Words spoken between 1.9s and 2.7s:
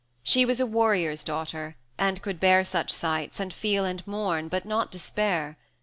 and could bear